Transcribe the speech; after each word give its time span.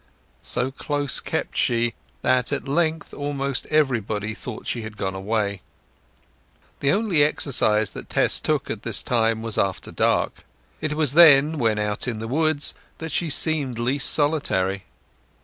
So 0.41 0.71
close 0.71 1.19
kept 1.19 1.55
she 1.55 1.93
that 2.23 2.51
at 2.51 2.67
length 2.67 3.13
almost 3.13 3.67
everybody 3.67 4.33
thought 4.33 4.65
she 4.65 4.81
had 4.81 4.97
gone 4.97 5.13
away. 5.13 5.61
The 6.79 6.91
only 6.91 7.23
exercise 7.23 7.91
that 7.91 8.09
Tess 8.09 8.39
took 8.39 8.71
at 8.71 8.81
this 8.81 9.03
time 9.03 9.43
was 9.43 9.59
after 9.59 9.91
dark; 9.91 10.43
and 10.81 10.91
it 10.91 10.95
was 10.95 11.13
then, 11.13 11.59
when 11.59 11.77
out 11.77 12.07
in 12.07 12.17
the 12.17 12.27
woods, 12.27 12.73
that 12.97 13.11
she 13.11 13.29
seemed 13.29 13.77
least 13.77 14.09
solitary. 14.09 14.85